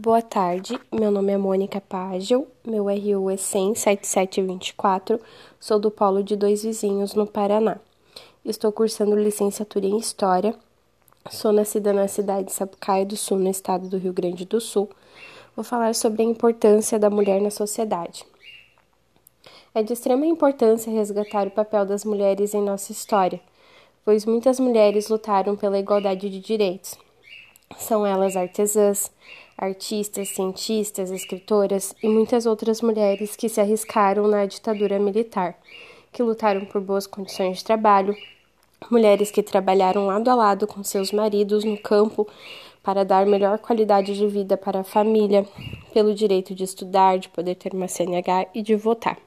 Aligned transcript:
Boa 0.00 0.22
tarde, 0.22 0.78
meu 0.92 1.10
nome 1.10 1.32
é 1.32 1.36
Mônica 1.36 1.80
Pagel, 1.80 2.46
meu 2.64 2.84
RU 2.84 3.28
é 3.30 3.34
1007724, 3.34 5.20
sou 5.58 5.80
do 5.80 5.90
Polo 5.90 6.22
de 6.22 6.36
Dois 6.36 6.62
Vizinhos, 6.62 7.14
no 7.14 7.26
Paraná. 7.26 7.78
Estou 8.44 8.70
cursando 8.70 9.16
licenciatura 9.16 9.86
em 9.86 9.98
História, 9.98 10.54
sou 11.28 11.50
nascida 11.50 11.92
na 11.92 12.06
cidade 12.06 12.46
de 12.46 12.52
Sapucaia 12.52 13.04
do 13.04 13.16
Sul, 13.16 13.40
no 13.40 13.50
estado 13.50 13.88
do 13.88 13.98
Rio 13.98 14.12
Grande 14.12 14.44
do 14.44 14.60
Sul. 14.60 14.88
Vou 15.56 15.64
falar 15.64 15.92
sobre 15.96 16.22
a 16.22 16.26
importância 16.26 16.96
da 16.96 17.10
mulher 17.10 17.40
na 17.40 17.50
sociedade. 17.50 18.24
É 19.74 19.82
de 19.82 19.94
extrema 19.94 20.24
importância 20.24 20.92
resgatar 20.92 21.48
o 21.48 21.50
papel 21.50 21.84
das 21.84 22.04
mulheres 22.04 22.54
em 22.54 22.62
nossa 22.62 22.92
história, 22.92 23.40
pois 24.04 24.24
muitas 24.24 24.60
mulheres 24.60 25.08
lutaram 25.08 25.56
pela 25.56 25.76
igualdade 25.76 26.30
de 26.30 26.38
direitos. 26.38 26.96
São 27.76 28.06
elas 28.06 28.36
artesãs, 28.36 29.10
artistas, 29.58 30.28
cientistas, 30.28 31.10
escritoras 31.10 31.92
e 32.00 32.08
muitas 32.08 32.46
outras 32.46 32.80
mulheres 32.80 33.34
que 33.34 33.48
se 33.48 33.60
arriscaram 33.60 34.28
na 34.28 34.46
ditadura 34.46 35.00
militar, 35.00 35.58
que 36.12 36.22
lutaram 36.22 36.64
por 36.64 36.80
boas 36.80 37.08
condições 37.08 37.58
de 37.58 37.64
trabalho, 37.64 38.16
mulheres 38.88 39.32
que 39.32 39.42
trabalharam 39.42 40.06
lado 40.06 40.30
a 40.30 40.34
lado 40.36 40.66
com 40.68 40.84
seus 40.84 41.10
maridos 41.10 41.64
no 41.64 41.76
campo 41.76 42.28
para 42.84 43.04
dar 43.04 43.26
melhor 43.26 43.58
qualidade 43.58 44.16
de 44.16 44.28
vida 44.28 44.56
para 44.56 44.80
a 44.80 44.84
família, 44.84 45.44
pelo 45.92 46.14
direito 46.14 46.54
de 46.54 46.62
estudar, 46.62 47.18
de 47.18 47.28
poder 47.28 47.56
ter 47.56 47.74
uma 47.74 47.88
CNH 47.88 48.50
e 48.54 48.62
de 48.62 48.76
votar. 48.76 49.18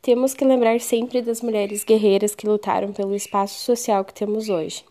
Temos 0.00 0.34
que 0.34 0.44
lembrar 0.44 0.80
sempre 0.80 1.20
das 1.20 1.42
mulheres 1.42 1.82
guerreiras 1.82 2.36
que 2.36 2.46
lutaram 2.46 2.92
pelo 2.92 3.12
espaço 3.12 3.58
social 3.58 4.04
que 4.04 4.14
temos 4.14 4.48
hoje. 4.48 4.84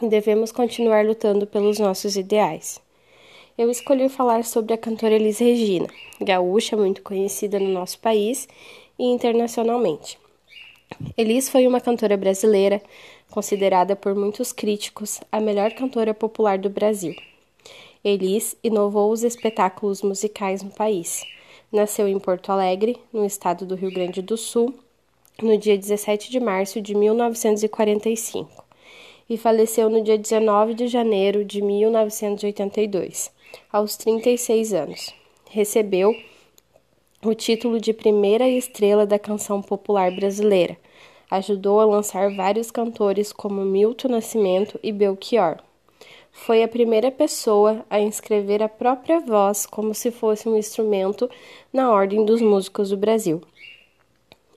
E 0.00 0.08
devemos 0.08 0.52
continuar 0.52 1.04
lutando 1.04 1.44
pelos 1.44 1.80
nossos 1.80 2.16
ideais 2.16 2.83
eu 3.56 3.70
escolhi 3.70 4.08
falar 4.08 4.44
sobre 4.44 4.74
a 4.74 4.78
cantora 4.78 5.14
Elis 5.14 5.38
Regina, 5.38 5.86
gaúcha 6.20 6.76
muito 6.76 7.02
conhecida 7.02 7.58
no 7.60 7.68
nosso 7.68 7.98
país 8.00 8.48
e 8.98 9.04
internacionalmente. 9.04 10.18
Elis 11.16 11.48
foi 11.48 11.66
uma 11.66 11.80
cantora 11.80 12.16
brasileira, 12.16 12.82
considerada 13.30 13.94
por 13.94 14.14
muitos 14.14 14.52
críticos 14.52 15.20
a 15.30 15.40
melhor 15.40 15.72
cantora 15.72 16.12
popular 16.12 16.58
do 16.58 16.68
Brasil. 16.68 17.14
Elis 18.04 18.56
inovou 18.62 19.12
os 19.12 19.22
espetáculos 19.22 20.02
musicais 20.02 20.62
no 20.62 20.70
país. 20.70 21.22
Nasceu 21.72 22.08
em 22.08 22.18
Porto 22.18 22.50
Alegre, 22.50 22.98
no 23.12 23.24
estado 23.24 23.64
do 23.64 23.76
Rio 23.76 23.92
Grande 23.92 24.20
do 24.20 24.36
Sul, 24.36 24.74
no 25.40 25.56
dia 25.56 25.78
17 25.78 26.30
de 26.30 26.38
março 26.38 26.80
de 26.80 26.94
1945 26.94 28.63
e 29.28 29.36
faleceu 29.36 29.88
no 29.88 30.02
dia 30.02 30.18
19 30.18 30.74
de 30.74 30.86
janeiro 30.86 31.44
de 31.44 31.62
1982 31.62 33.32
aos 33.72 33.96
36 33.96 34.72
anos. 34.72 35.14
Recebeu 35.50 36.14
o 37.24 37.34
título 37.34 37.80
de 37.80 37.92
primeira 37.92 38.48
estrela 38.48 39.06
da 39.06 39.18
canção 39.18 39.62
popular 39.62 40.10
brasileira. 40.10 40.76
Ajudou 41.30 41.80
a 41.80 41.86
lançar 41.86 42.34
vários 42.34 42.70
cantores 42.70 43.32
como 43.32 43.64
Milton 43.64 44.08
Nascimento 44.08 44.78
e 44.82 44.92
Belchior. 44.92 45.56
Foi 46.30 46.62
a 46.62 46.68
primeira 46.68 47.10
pessoa 47.10 47.84
a 47.88 48.00
inscrever 48.00 48.62
a 48.62 48.68
própria 48.68 49.20
voz 49.20 49.64
como 49.64 49.94
se 49.94 50.10
fosse 50.10 50.48
um 50.48 50.56
instrumento 50.56 51.30
na 51.72 51.90
Ordem 51.90 52.24
dos 52.24 52.42
Músicos 52.42 52.90
do 52.90 52.96
Brasil. 52.96 53.40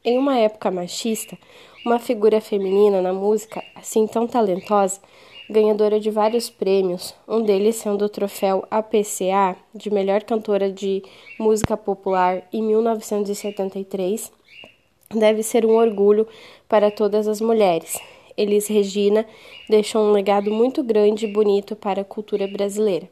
Em 0.08 0.17
uma 0.17 0.38
época 0.38 0.72
machista, 0.72 1.38
uma 1.86 2.00
figura 2.00 2.39
feminina 2.39 3.02
na 3.02 3.11
música, 3.11 3.61
assim 3.75 4.08
tão 4.08 4.25
talentosa, 4.25 5.02
ganhadora 5.50 6.00
de 6.00 6.09
vários 6.09 6.50
prêmios, 6.50 7.13
um 7.27 7.41
deles 7.41 7.75
sendo 7.75 8.05
o 8.05 8.08
troféu 8.08 8.66
APCA 8.72 9.58
de 9.75 9.89
melhor 9.89 10.23
cantora 10.23 10.72
de 10.72 11.03
música 11.38 11.75
popular 11.75 12.41
em 12.53 12.63
1973, 12.63 14.31
deve 15.13 15.44
ser 15.44 15.66
um 15.66 15.75
orgulho 15.75 16.25
para 16.69 16.89
todas 16.89 17.28
as 17.28 17.41
mulheres. 17.41 18.00
Elis 18.38 18.67
Regina 18.67 19.25
deixou 19.67 20.03
um 20.03 20.13
legado 20.13 20.50
muito 20.50 20.81
grande 20.81 21.25
e 21.25 21.34
bonito 21.34 21.75
para 21.75 22.03
a 22.03 22.06
cultura 22.06 22.47
brasileira. 22.47 23.09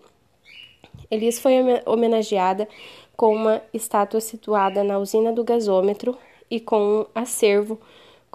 Elis 1.11 1.39
foi 1.39 1.55
homenageada 1.85 2.69
com 3.17 3.35
uma 3.35 3.61
estátua 3.73 4.21
situada 4.21 4.81
na 4.81 4.97
usina 4.97 5.33
do 5.33 5.43
gasômetro 5.43 6.17
e 6.49 6.59
com 6.59 7.01
um 7.01 7.05
acervo 7.13 7.79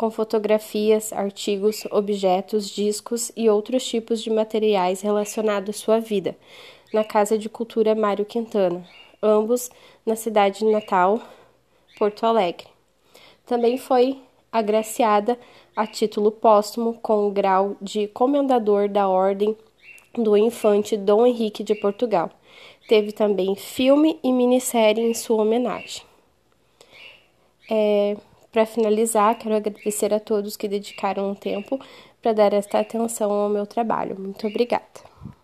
com 0.00 0.10
fotografias, 0.10 1.12
artigos, 1.12 1.84
objetos, 1.90 2.70
discos 2.70 3.30
e 3.36 3.50
outros 3.50 3.86
tipos 3.86 4.22
de 4.22 4.30
materiais 4.30 5.02
relacionados 5.02 5.76
à 5.76 5.78
sua 5.78 6.00
vida, 6.00 6.34
na 6.90 7.04
Casa 7.04 7.36
de 7.36 7.50
Cultura 7.50 7.94
Mário 7.94 8.24
Quintana, 8.24 8.82
ambos 9.22 9.70
na 10.06 10.16
cidade 10.16 10.60
de 10.60 10.64
Natal, 10.64 11.20
Porto 11.98 12.24
Alegre. 12.24 12.66
Também 13.44 13.76
foi 13.76 14.18
agraciada 14.50 15.38
a 15.76 15.86
título 15.86 16.30
póstumo 16.30 16.94
com 16.94 17.28
o 17.28 17.30
grau 17.30 17.76
de 17.78 18.08
Comendador 18.08 18.88
da 18.88 19.06
Ordem 19.06 19.54
do 20.14 20.34
Infante 20.34 20.96
Dom 20.96 21.26
Henrique 21.26 21.62
de 21.62 21.74
Portugal. 21.74 22.30
Teve 22.88 23.12
também 23.12 23.54
filme 23.54 24.18
e 24.24 24.32
minissérie 24.32 25.04
em 25.04 25.12
sua 25.12 25.42
homenagem. 25.42 26.09
É, 27.70 28.16
para 28.52 28.66
finalizar, 28.66 29.38
quero 29.38 29.54
agradecer 29.54 30.12
a 30.12 30.20
todos 30.20 30.56
que 30.56 30.68
dedicaram 30.68 31.30
um 31.30 31.34
tempo 31.34 31.78
para 32.20 32.32
dar 32.32 32.52
esta 32.52 32.80
atenção 32.80 33.30
ao 33.30 33.48
meu 33.48 33.66
trabalho. 33.66 34.18
Muito 34.18 34.46
obrigada. 34.46 34.86